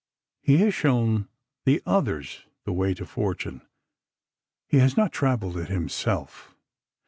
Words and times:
He 0.41 0.57
has 0.57 0.73
shown 0.73 1.27
the 1.63 1.79
others 1.85 2.45
the 2.63 2.73
way 2.73 2.95
to 2.95 3.05
fortune—he 3.05 4.77
has 4.77 4.97
not 4.97 5.11
travelled 5.11 5.57
it 5.57 5.69
himself. 5.69 6.55